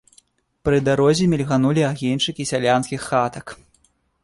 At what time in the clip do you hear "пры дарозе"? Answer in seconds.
0.67-1.27